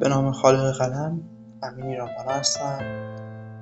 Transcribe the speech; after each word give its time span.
به 0.00 0.08
نام 0.08 0.32
خالق 0.32 0.78
قلم 0.78 1.20
امین 1.62 1.86
ایرانپانا 1.86 2.30
هستم. 2.30 3.08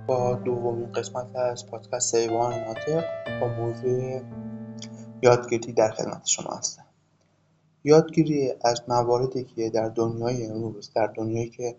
با 0.06 0.34
دومین 0.34 0.92
قسمت 0.92 1.36
از 1.36 1.66
پادکست 1.66 2.14
ایوان 2.14 2.64
ناطق 2.64 3.04
با 3.40 3.48
موضوع 3.48 4.20
یادگیری 5.22 5.72
در 5.72 5.90
خدمت 5.90 6.26
شما 6.26 6.56
هستم. 6.56 6.84
یادگیری 7.84 8.52
از 8.64 8.82
مواردی 8.88 9.44
که 9.44 9.70
در 9.70 9.88
دنیای 9.88 10.46
امروز 10.46 10.90
در 10.94 11.06
دنیایی 11.06 11.50
که 11.50 11.76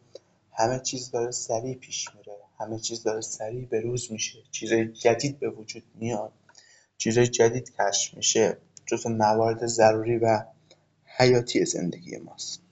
همه 0.54 0.80
چیز 0.80 1.12
داره 1.12 1.32
سریع 1.32 1.76
پیش 1.76 2.10
میره 2.16 2.38
همه 2.60 2.80
چیز 2.80 3.04
داره 3.04 3.22
سریع 3.22 3.66
به 3.66 3.80
روز 3.80 4.12
میشه 4.12 4.40
چیزای 4.52 4.88
جدید 4.88 5.40
به 5.40 5.50
وجود 5.50 5.84
میاد 5.96 6.32
چیزای 6.98 7.28
جدید 7.28 7.74
کشف 7.80 8.14
میشه 8.14 8.58
جز 8.86 9.08
موارد 9.08 9.66
ضروری 9.66 10.18
و 10.18 10.44
حیاتی 11.18 11.66
زندگی 11.66 12.18
ماست. 12.18 12.67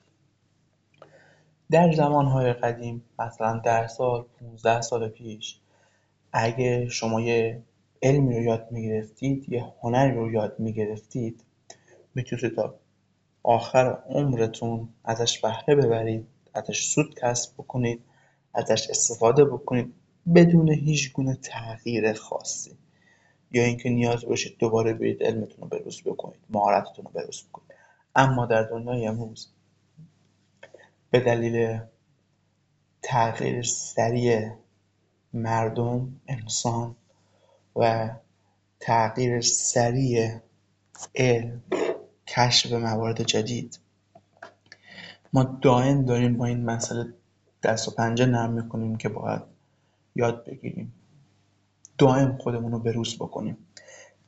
در 1.71 1.91
زمانهای 1.91 2.53
قدیم 2.53 3.03
مثلا 3.19 3.61
ده 3.65 3.87
سال 3.87 4.25
15 4.39 4.81
سال 4.81 5.09
پیش 5.09 5.59
اگه 6.31 6.89
شما 6.89 7.21
یه 7.21 7.63
علمی 8.01 8.35
رو 8.35 8.43
یاد 8.43 8.67
می‌گرفتید 8.71 9.49
یه 9.49 9.65
هنری 9.81 10.11
رو 10.11 10.31
یاد 10.31 10.59
می‌گرفتید 10.59 11.43
می‌تونید 12.15 12.55
تا 12.55 12.75
آخر 13.43 13.97
عمرتون 14.09 14.89
ازش 15.03 15.39
بهره 15.39 15.75
ببرید 15.75 16.27
ازش 16.53 16.85
سود 16.85 17.19
کسب 17.19 17.53
بکنید 17.53 18.01
ازش 18.53 18.89
استفاده 18.89 19.45
بکنید 19.45 19.93
بدون 20.35 20.69
هیچ 20.69 21.13
گونه 21.13 21.35
تغییر 21.35 22.13
خاصی. 22.13 22.77
یا 23.51 23.63
اینکه 23.63 23.89
نیاز 23.89 24.25
باشید 24.25 24.57
دوباره 24.59 24.93
برید 24.93 25.23
علمتون 25.23 25.57
رو 25.61 25.67
بروز 25.67 26.01
بکنید 26.03 26.39
مهارتتون 26.49 27.05
رو 27.05 27.11
بروز 27.11 27.43
بکنید. 27.49 27.71
اما 28.15 28.45
در 28.45 28.63
دنیای 28.63 29.07
امروز 29.07 29.47
به 31.15 31.21
دلیل 31.21 31.79
تغییر 33.01 33.61
سریع 33.61 34.49
مردم 35.33 36.21
انسان 36.27 36.95
و 37.75 38.09
تغییر 38.79 39.41
سریع 39.41 40.37
علم 41.15 41.63
کشف 42.27 42.71
موارد 42.71 43.23
جدید. 43.23 43.79
ما 45.33 45.43
دائم 45.43 46.05
داریم 46.05 46.37
با 46.37 46.45
این 46.45 46.65
مسئله 46.65 47.13
دست 47.63 47.87
و 47.87 47.91
پنجه 47.91 48.25
نرم 48.25 48.53
می‌کنیم 48.53 48.95
که 48.95 49.09
باید 49.09 49.41
یاد 50.15 50.45
بگیریم. 50.45 50.93
دائم 51.97 52.37
خودمون 52.37 52.71
رو 52.71 52.79
بروز 52.79 53.15
بکنیم. 53.15 53.57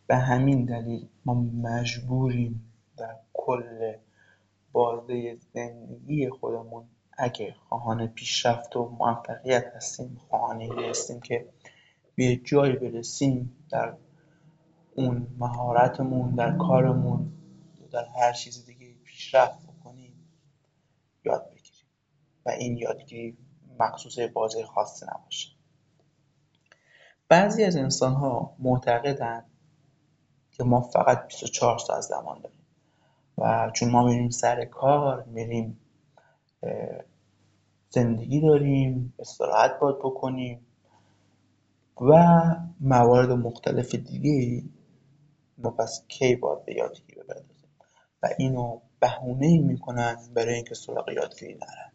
به 0.08 0.16
همین 0.16 0.66
دلیل 0.66 1.08
ما 1.26 1.34
مجبوریم 1.34 2.72
در 2.98 3.16
کل 3.34 3.94
بازه 4.78 5.38
زندگی 5.54 6.30
خودمون 6.30 6.86
اگه 7.18 7.56
خواهان 7.70 8.08
پیشرفت 8.08 8.76
و 8.76 8.90
موفقیت 8.90 9.66
هستیم 9.76 10.22
خواهان 10.30 10.62
هستیم 10.62 11.20
که 11.20 11.50
به 12.16 12.36
جایی 12.36 12.74
برسیم 12.74 13.66
در 13.70 13.98
اون 14.96 15.28
مهارتمون 15.38 16.36
در 16.36 16.58
کارمون 16.58 17.34
در 17.92 18.06
هر 18.06 18.34
چیز 18.34 18.66
دیگه 18.66 18.94
پیشرفت 19.04 19.64
بکنیم 19.64 20.14
یاد 21.26 21.50
بگیریم 21.52 21.86
و 22.46 22.50
این 22.50 22.78
یادگیری 22.78 23.38
مخصوص 23.80 24.20
بازه 24.20 24.66
خاصی 24.66 25.06
نباشه. 25.06 25.50
بعضی 27.28 27.64
از 27.64 27.76
انسان 27.76 28.14
ها 28.14 28.56
معتقدن 28.60 29.46
که 30.52 30.64
ما 30.64 30.82
فقط 30.82 31.28
24 31.28 31.78
ساعت 31.78 32.02
زمان 32.02 32.42
داریم. 32.42 32.57
و 33.38 33.72
چون 33.74 33.90
ما 33.90 34.06
میریم 34.06 34.30
سر 34.30 34.66
کار 34.66 35.24
میریم 35.24 35.80
زندگی 37.90 38.42
داریم 38.42 39.14
استراحت 39.20 39.80
باید 39.80 39.96
بکنیم 40.00 40.66
و 42.02 42.44
موارد 42.80 43.32
مختلف 43.32 43.96
دیگه 43.96 44.64
ما 45.58 45.70
پس 45.70 46.04
کی 46.08 46.36
باید 46.36 46.66
به 46.66 46.76
یادگیری 46.76 47.22
بپردازیم؟ 47.22 47.70
و 48.24 48.30
اینو 48.38 48.80
بهونه 49.00 49.58
می‌کنن 49.58 50.18
برای 50.34 50.54
اینکه 50.54 50.76
سراغ 50.76 51.10
یادگیری 51.10 51.54
نرن. 51.54 51.92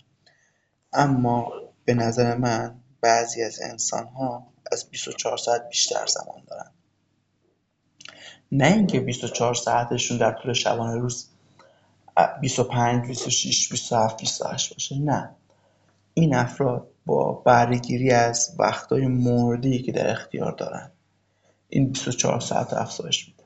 اما 0.92 1.52
به 1.84 1.94
نظر 1.94 2.36
من 2.36 2.80
بعضی 3.00 3.42
از 3.42 3.60
انسان 3.70 4.06
ها 4.06 4.46
از 4.72 4.90
24 4.90 5.36
ساعت 5.36 5.68
بیشتر 5.68 6.06
زمان 6.06 6.44
دارن. 6.46 6.70
نه 8.52 8.66
اینکه 8.66 9.00
24 9.00 9.54
ساعتشون 9.54 10.18
در 10.18 10.32
طول 10.32 10.52
شبانه 10.52 11.00
روز 11.00 11.31
25 12.40 13.06
26 13.06 13.68
27 13.68 14.20
28 14.20 14.74
باشه. 14.74 14.98
نه. 14.98 15.30
این 16.14 16.34
افراد 16.34 16.88
با 17.06 17.32
بهرهگیری 17.32 18.10
از 18.10 18.56
وقتهای 18.58 19.06
موردی 19.06 19.82
که 19.82 19.92
در 19.92 20.10
اختیار 20.10 20.52
دارن 20.52 20.90
این 21.68 21.88
24 21.88 22.40
ساعت 22.40 22.72
افزایش 22.72 23.28
میده. 23.28 23.42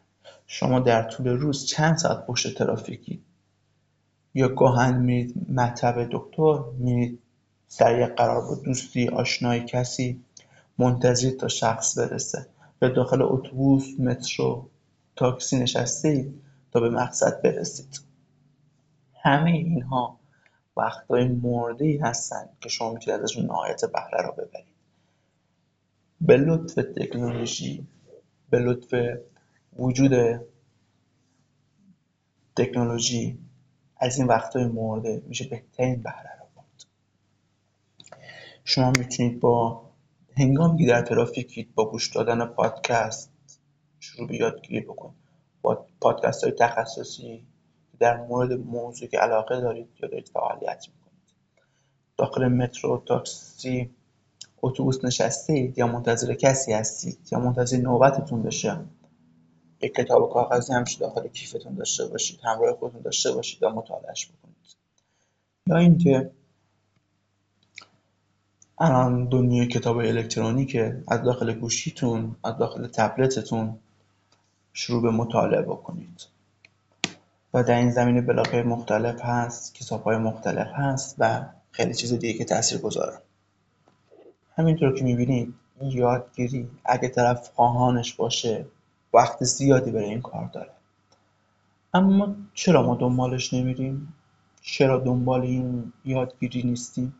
شما 0.46 0.80
در 0.80 1.02
طول 1.02 1.28
روز 1.28 1.66
چند 1.66 1.96
ساعت 1.96 2.26
پشت 2.26 2.58
ترافیکی؟ 2.58 3.22
یا 4.34 4.48
گاهن 4.48 4.96
میرید 4.96 5.50
مطب 5.50 6.08
دکتر 6.10 6.58
میرید 6.78 7.18
سر 7.68 8.00
یک 8.00 8.14
قرار 8.14 8.48
با 8.48 8.54
دوستی 8.54 9.08
آشنایی 9.08 9.64
کسی 9.64 10.20
منتظر 10.78 11.30
تا 11.30 11.48
شخص 11.48 11.98
برسه. 11.98 12.46
به 12.78 12.88
داخل 12.88 13.22
اتوبوس 13.22 13.84
مترو 13.98 14.68
تاکسی 15.16 15.58
نشسته 15.58 16.32
تا 16.72 16.80
به 16.80 16.90
مقصد 16.90 17.42
برسید. 17.42 18.00
همه 19.26 19.50
اینها 19.50 20.20
وقتهای 20.76 21.28
موردی 21.28 21.98
هستند 21.98 22.56
که 22.60 22.68
شما 22.68 22.92
می‌تونید 22.92 23.20
ازشون 23.20 23.46
نهایت 23.46 23.84
بهره 23.84 24.22
را 24.22 24.30
ببرید. 24.30 24.76
به 26.20 26.36
لطف 26.36 26.74
تکنولوژی 26.74 27.86
به 28.50 28.58
لطف 28.58 28.94
وجود 29.78 30.40
تکنولوژی 32.56 33.38
از 33.96 34.18
این 34.18 34.26
وقتهای 34.26 34.66
مرده 34.66 35.22
میشه 35.26 35.48
بهترین 35.48 36.02
بهره 36.02 36.38
را 36.38 36.46
برد. 36.56 36.84
شما 38.64 38.92
می‌تونید 38.98 39.40
با 39.40 39.90
هنگامی 40.36 40.78
که 40.78 40.86
در 40.86 41.02
ترافیکید 41.02 41.74
با 41.74 41.90
گوش 41.90 42.10
دادن 42.10 42.46
پادکست 42.46 43.32
شروع 44.00 44.28
به 44.28 44.36
یادگیری 44.36 44.80
بکنید. 44.80 45.16
با 45.62 45.86
پادکست 46.00 46.44
های 46.44 46.52
تخصصی 46.52 47.46
در 47.98 48.16
مورد 48.16 48.52
موضوعی 48.52 49.08
که 49.08 49.18
علاقه 49.18 49.60
دارید 49.60 49.88
یا 50.02 50.08
دارید 50.08 50.28
فعالیت 50.28 50.86
می‌کنید. 50.88 51.34
داخل 52.16 52.48
مترو 52.48 53.02
تاکسی 53.06 53.90
اتوبوس 54.62 55.04
نشستید 55.04 55.78
یا 55.78 55.86
منتظر 55.86 56.34
کسی 56.34 56.72
هستید 56.72 57.18
یا 57.32 57.38
منتظر 57.38 57.76
نوبتتون 57.76 58.42
بشه 58.42 58.78
یک 59.82 59.94
کتاب 59.94 60.32
کاغذی 60.32 60.72
همیشه 60.72 61.00
داخل 61.00 61.28
کیفتون 61.28 61.74
داشته 61.74 62.06
باشید 62.06 62.40
همراه 62.44 62.74
خودتون 62.74 63.00
داشته 63.00 63.32
باشید 63.32 63.62
یا 63.62 63.70
مطالعهش 63.70 64.26
بکنید. 64.26 64.56
یا 65.66 65.76
اینکه 65.76 66.30
الان 68.78 69.24
دنیای 69.28 69.66
کتاب 69.66 69.96
الکترونیکه 69.96 71.02
از 71.08 71.22
داخل 71.22 71.52
گوشیتون 71.52 72.36
از 72.44 72.58
داخل 72.58 72.86
تبلتتون 72.86 73.78
شروع 74.72 75.02
به 75.02 75.10
مطالعه 75.10 75.62
بکنید. 75.62 76.35
و 77.56 77.62
در 77.62 77.78
این 77.78 77.90
زمینه 77.90 78.20
بلاگ‌های 78.20 78.62
مختلف 78.62 79.20
هست 79.24 79.74
کتاب‌های 79.74 80.16
مختلف 80.16 80.68
هست 80.74 81.16
و 81.18 81.44
خیلی 81.70 81.94
چیز 81.94 82.12
دیگه 82.12 82.38
که 82.38 82.44
تاثیر 82.44 82.78
گذارن 82.78 83.18
همینطور 84.56 84.94
که 84.94 85.04
می‌بینید 85.04 85.54
یادگیری 85.80 86.70
اگه 86.84 87.08
طرف 87.08 87.50
خواهانش 87.54 88.14
باشه 88.14 88.66
وقت 89.14 89.44
زیادی 89.44 89.90
برای 89.90 90.08
این 90.08 90.22
کار 90.22 90.50
داره. 90.52 90.70
اما 91.94 92.36
چرا 92.54 92.82
ما 92.82 92.94
دنبالش 92.94 93.54
نمیریم؟ 93.54 94.14
چرا 94.62 94.98
دنبال 94.98 95.40
این 95.40 95.92
یادگیری 96.04 96.62
نیستیم؟ 96.62 97.14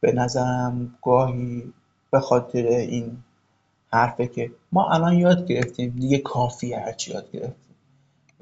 به 0.00 0.12
نظرم 0.12 0.94
گاهی 1.02 1.72
به 2.10 2.20
خاطر 2.20 2.66
این 2.66 3.22
حرفه 3.92 4.26
که 4.26 4.50
ما 4.72 4.90
الان 4.90 5.12
یاد 5.12 5.46
گرفتیم 5.46 5.90
دیگه 5.90 6.18
کافیه 6.18 6.78
هرچی 6.78 7.12
یاد 7.12 7.30
گرفتیم. 7.30 7.71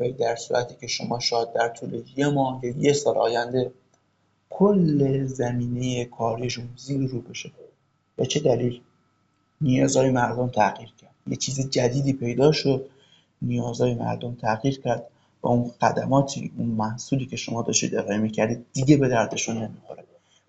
و 0.00 0.10
در 0.10 0.36
صورتی 0.36 0.74
که 0.80 0.86
شما 0.86 1.18
شاید 1.18 1.52
در 1.52 1.68
طول 1.68 2.02
یه 2.16 2.28
ماه 2.28 2.60
یا 2.62 2.74
یه 2.78 2.92
سال 2.92 3.18
آینده 3.18 3.72
کل 4.50 5.24
زمینه 5.24 6.04
کاریشون 6.04 6.68
زیر 6.76 7.08
رو 7.08 7.20
بشه. 7.20 7.50
به 8.16 8.26
چه 8.26 8.40
دلیل؟ 8.40 8.80
نیازهای 9.60 10.10
مردم 10.10 10.48
تغییر 10.48 10.92
کرد. 11.00 11.10
یه 11.26 11.36
چیز 11.36 11.70
جدیدی 11.70 12.12
پیدا 12.12 12.52
شد 12.52 12.86
نیازهای 13.42 13.94
مردم 13.94 14.34
تغییر 14.34 14.80
کرد 14.80 15.06
و 15.42 15.48
اون 15.48 15.70
خدماتی 15.80 16.52
اون 16.58 16.68
محصولی 16.68 17.26
که 17.26 17.36
شما 17.36 17.62
داشتید 17.62 17.94
ارائه 17.94 18.18
می‌کردید 18.18 18.66
دیگه 18.72 18.96
به 18.96 19.08
دردشون 19.08 19.56
نمی‌خوره. 19.56 20.04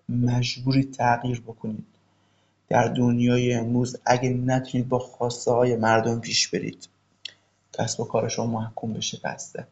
مجبوری 0.08 0.84
تغییر 0.84 1.40
بکنید. 1.40 1.86
در 2.68 2.88
دنیای 2.88 3.54
امروز 3.54 3.96
اگه 4.06 4.28
نتونید 4.28 4.88
با 4.88 4.98
خواسته 4.98 5.50
های 5.50 5.76
مردم 5.76 6.20
پیش 6.20 6.48
برید 6.48 6.88
کسب 7.72 8.00
و 8.00 8.04
کار 8.04 8.28
شما 8.28 8.46
محکوم 8.46 8.92
بشه 8.92 9.20
بسته. 9.24 9.66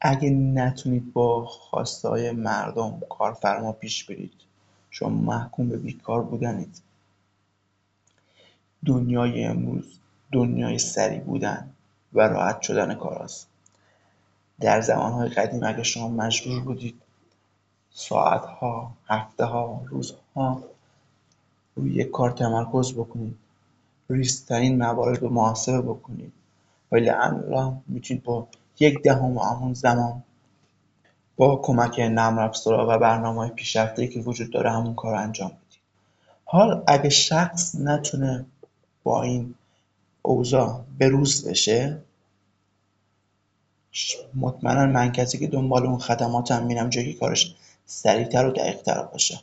اگه 0.00 0.30
نتونید 0.30 1.12
با 1.12 1.46
خواسته 1.46 2.08
های 2.08 2.32
مردم 2.32 3.00
کارفرما 3.10 3.72
پیش 3.72 4.04
برید 4.04 4.40
شما 4.90 5.08
محکوم 5.08 5.68
به 5.68 5.76
بیکار 5.76 6.22
بودنید. 6.22 6.82
دنیای 8.86 9.44
امروز 9.44 9.98
دنیای 10.32 10.78
سریع 10.78 11.20
بودن 11.20 11.70
و 12.12 12.20
راحت 12.20 12.60
شدن 12.62 12.94
کار 12.94 13.22
است 13.22 13.48
در 14.60 14.80
زمانهای 14.80 15.28
قدیم 15.28 15.64
اگه 15.64 15.82
شما 15.82 16.08
مجبور 16.08 16.60
بودید 16.60 17.02
ساعتها 17.90 18.92
هفتهها 19.06 19.82
روزها 19.86 20.62
روی 21.76 21.94
یک 21.94 22.10
کار 22.10 22.30
تمرکز 22.30 22.92
بکنید. 22.94 23.38
ریسترین 24.10 24.78
موارد 24.78 25.18
رو 25.18 25.28
محاسبه 25.28 25.82
بکنید. 25.82 26.32
ولی 26.92 27.10
الان 27.10 27.82
می‌تونید 27.86 28.22
با 28.22 28.48
یک 28.80 29.02
دهم 29.02 29.38
همون 29.38 29.74
زمان 29.74 30.22
با 31.36 31.56
کمک 31.56 31.98
نرم 32.00 32.38
افزارها 32.38 32.86
و 32.88 32.98
برنامه 32.98 33.38
های 33.38 33.50
پیشرفته 33.50 34.06
که 34.06 34.20
وجود 34.20 34.50
داره 34.50 34.70
همون 34.70 34.94
کار 34.94 35.14
انجام 35.14 35.48
بدید. 35.48 35.80
حال 36.44 36.82
اگه 36.86 37.08
شخص 37.08 37.74
نتونه 37.74 38.46
با 39.04 39.22
این 39.22 39.54
اوضاع 40.22 40.84
بروز 40.98 41.48
بشه 41.48 42.02
مطمئنا 44.34 44.86
من 44.86 45.12
کسی 45.12 45.38
که 45.38 45.46
دنبال 45.46 45.86
اون 45.86 45.98
خدمات 45.98 46.50
هم 46.52 46.66
میرم 46.66 46.88
جایی 46.88 47.14
کارش 47.14 47.54
سریعتر 47.86 48.46
و 48.46 48.50
دقیقتر 48.50 49.02
باشه 49.02 49.40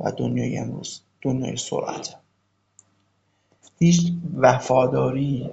و 0.00 0.12
دنیای 0.12 0.58
امروز 0.58 1.00
دنیای 1.22 1.56
سرعته. 1.56 2.14
هیچ 3.78 4.12
وفاداری 4.36 5.50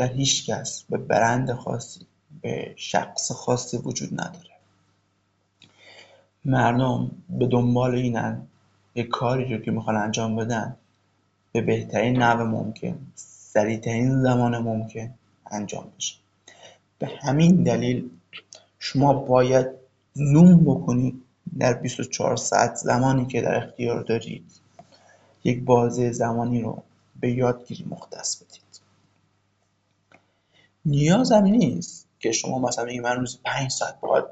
در 0.00 0.12
هیچ 0.12 0.50
کس 0.50 0.82
به 0.90 0.98
برند 0.98 1.52
خاصی 1.52 2.00
به 2.42 2.72
شخص 2.76 3.32
خاصی 3.32 3.76
وجود 3.76 4.20
نداره. 4.20 4.50
مردم 6.44 7.10
به 7.28 7.46
دنبال 7.46 7.94
اینن 7.94 8.46
یک 8.94 9.08
کاری 9.08 9.54
رو 9.54 9.60
که 9.60 9.70
می‌خوان 9.70 9.96
انجام 9.96 10.36
بدن 10.36 10.76
به 11.52 11.60
بهترین 11.60 12.16
نحو 12.16 12.44
ممکن 12.44 12.98
سریعترین 13.14 14.22
زمان 14.22 14.58
ممکن 14.58 15.14
انجام 15.50 15.86
بشه. 15.98 16.16
به 16.98 17.06
همین 17.06 17.62
دلیل 17.62 18.10
شما 18.78 19.12
باید 19.12 19.66
زوم 20.14 20.64
بکنید 20.64 21.22
در 21.58 21.72
24 21.72 22.36
ساعت 22.36 22.74
زمانی 22.74 23.26
که 23.26 23.42
در 23.42 23.64
اختیار 23.64 24.02
دارید. 24.02 24.50
یک 25.44 25.64
بازه 25.64 26.12
زمانی 26.12 26.62
رو 26.62 26.82
به 27.20 27.32
یادگیری 27.32 27.84
مختص 27.90 28.42
بدید. 28.42 28.69
نیازم 30.84 31.42
نیست 31.42 32.08
که 32.18 32.32
شما 32.32 32.58
مثلا 32.58 32.84
بگید 32.84 33.02
من 33.02 33.16
روز 33.16 33.40
پنج 33.44 33.70
ساعت 33.70 34.00
باید 34.00 34.24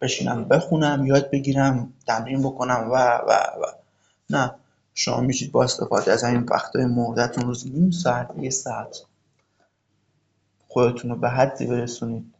بشینم 0.00 0.44
بخونم 0.44 1.06
یاد 1.06 1.30
بگیرم 1.30 1.92
تمرین 2.06 2.42
بکنم 2.42 2.90
و 2.90 2.96
و 2.96 3.32
و. 3.32 3.66
نه 4.30 4.54
شما 4.94 5.20
میشید 5.20 5.52
با 5.52 5.64
استفاده 5.64 6.12
از 6.12 6.24
این 6.24 6.42
وقتهای 6.42 6.84
مهلتون 6.84 7.44
روز 7.44 7.66
نیم 7.66 7.90
ساعت 7.90 8.30
یه 8.38 8.50
ساعت 8.50 8.98
خودتون 10.68 11.10
رو 11.10 11.16
به 11.16 11.28
حدی 11.28 11.66
برسونید 11.66 12.34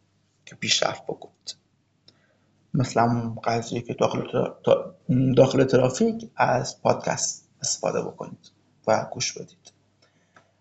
که 0.46 0.54
پیشرفت 0.54 1.02
بکنید. 1.02 1.56
مثلا 2.74 3.34
قضیه 3.44 3.80
که 3.80 3.94
داخل, 3.94 4.50
داخل 5.36 5.64
ترافیک 5.64 6.30
از 6.36 6.82
پادکست 6.82 7.48
استفاده 7.60 8.02
بکنید 8.02 8.50
و 8.86 9.06
گوش 9.12 9.32
بدید. 9.32 9.72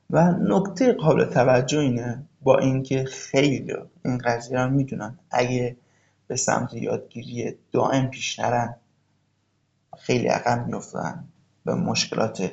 و 0.09 0.31
نکته 0.31 0.93
قابل 0.93 1.25
توجه 1.25 1.79
اینه 1.79 2.25
با 2.41 2.59
اینکه 2.59 3.03
خیلی 3.03 3.73
این 4.05 4.17
قضیه 4.17 4.59
رو 4.59 4.69
می‌دونن. 4.69 5.19
اگه 5.31 5.77
به 6.27 6.35
سمت 6.35 6.73
یادگیری 6.73 7.55
دائم 7.71 8.07
پیش 8.07 8.39
نرن 8.39 8.75
خیلی 9.97 10.27
عقب 10.27 10.67
میفتن 10.67 11.27
به 11.65 11.73
مشکلات 11.73 12.51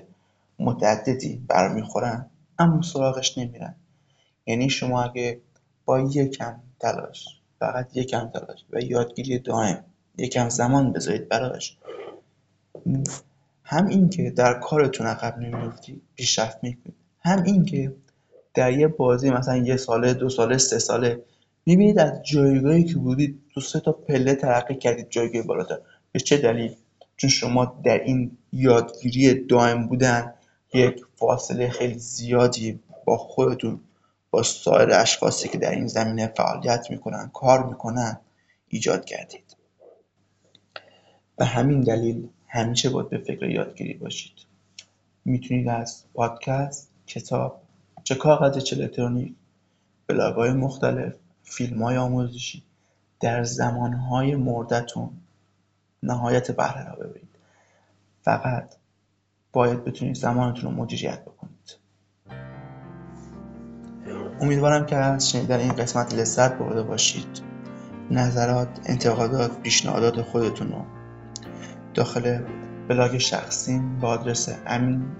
متعددی 0.58 1.42
برمیخورن 1.48 2.30
اما 2.58 2.82
سراغش 2.82 3.38
نمیرن. 3.38 3.74
یعنی 4.46 4.70
شما 4.70 5.02
اگه 5.02 5.40
با 5.84 6.00
یکم 6.00 6.60
تلاش 6.80 7.26
فقط 7.58 7.96
یکم 7.96 8.28
تلاش 8.28 8.64
و 8.70 8.80
یادگیری 8.80 9.38
دائم 9.38 9.84
یکم 10.18 10.48
زمان 10.48 10.92
بذارید 10.92 11.28
براش 11.28 11.78
هم 13.64 13.86
اینکه 13.86 14.30
در 14.30 14.60
کارتون 14.60 15.06
عقب 15.06 15.38
نمیفتید 15.38 16.02
پیشرفت 16.14 16.64
می‌کنید 16.64 16.94
هم 17.20 17.42
اینکه 17.42 17.94
در 18.54 18.72
یه 18.72 18.88
بازی 18.88 19.30
مثلا 19.30 19.56
یه 19.56 19.76
ساله 19.76 20.14
دو 20.14 20.28
ساله 20.28 20.58
سه 20.58 20.78
ساله 20.78 21.22
می‌بینید 21.66 21.98
از 21.98 22.22
جایگاهی 22.22 22.84
که 22.84 22.94
بودید 22.94 23.42
دو 23.54 23.60
سه 23.60 23.80
تا 23.80 23.92
پله 23.92 24.34
ترقی 24.34 24.74
کردید 24.74 25.10
جایگاه 25.10 25.42
بالاتر. 25.42 25.78
به 26.12 26.20
چه 26.20 26.36
دلیل؟ 26.36 26.76
چون 27.16 27.30
شما 27.30 27.80
در 27.84 27.98
این 28.04 28.38
یادگیری 28.52 29.34
دائم 29.46 29.86
بودن 29.86 30.34
یک 30.74 31.04
فاصله 31.16 31.68
خیلی 31.68 31.98
زیادی 31.98 32.80
با 33.04 33.16
خودتون 33.16 33.80
با 34.30 34.42
سایر 34.42 34.88
اشخاصی 34.92 35.48
که 35.48 35.58
در 35.58 35.70
این 35.70 35.86
زمینه 35.86 36.32
فعالیت 36.36 36.90
می‌کنن 36.90 37.30
کار 37.34 37.66
می‌کنن 37.66 38.20
ایجاد 38.68 39.04
کردید. 39.04 39.56
به 41.36 41.44
همین 41.44 41.80
دلیل 41.80 42.28
همیشه 42.46 42.90
باید 42.90 43.08
به 43.08 43.18
فکر 43.18 43.50
یادگیری 43.50 43.94
باشید. 43.94 44.32
می‌تونید 45.24 45.68
از 45.68 46.04
پادکست 46.14 46.90
کتاب 47.06 47.62
چه 48.08 48.14
کاغذ 48.14 48.58
چه 48.58 48.76
الکترونیک 48.76 49.34
های 50.10 50.52
مختلف 50.52 51.14
فیلم 51.42 51.82
های 51.82 51.96
آموزشی. 51.96 52.62
در 53.20 53.44
زمانهای 53.44 54.36
مردتون 54.36 55.10
نهایت 56.02 56.50
بهره 56.50 56.88
را 56.88 56.96
ببرید. 56.96 57.28
فقط 58.22 58.74
باید 59.52 59.84
بتونید 59.84 60.14
زمانتون 60.16 60.62
رو 60.62 60.70
مدیریت 60.70 61.22
بکنید. 61.24 61.76
امیدوارم 64.40 64.86
که 64.86 64.96
از 64.96 65.30
شنیدن 65.30 65.60
این 65.60 65.72
قسمت 65.72 66.14
لذت 66.14 66.58
برده 66.58 66.82
باشید. 66.82 67.42
نظرات 68.10 68.68
انتقادات 68.86 69.60
پیشنهادات 69.60 70.22
خودتون 70.22 70.72
رو 70.72 70.84
داخل 71.94 72.38
بلاگ 72.88 73.18
شخصیم 73.18 74.00
با 74.00 74.08
آدرس 74.08 74.48
امین 74.66 75.16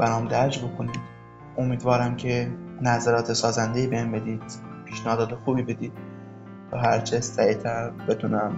برام 0.00 0.28
درج 0.28 0.58
بکنید. 0.64 1.00
امیدوارم 1.58 2.16
که 2.16 2.50
نظرات 2.82 3.32
سازندهی 3.32 3.86
بهم 3.86 4.12
بدید 4.12 4.42
پیشنهادات 4.84 5.34
خوبی 5.34 5.62
بدید 5.62 5.92
تا 6.70 6.78
هرچه 6.78 7.20
سریعتر 7.20 7.90
بتونم 7.90 8.56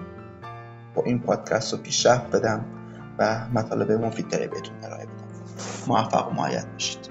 با 0.95 1.03
این 1.03 1.19
پادکست 1.21 1.73
رو 1.73 1.79
پیشرفت 1.79 2.37
بدم 2.37 2.65
و 3.19 3.49
مطالب 3.55 3.93
مفیدتری 3.93 4.47
بهتون 4.47 4.75
ارائه 4.83 5.05
بدم. 5.05 5.15
موفق 5.87 6.29
و 6.29 6.31
معید 6.31 6.73
باشید. 6.73 7.02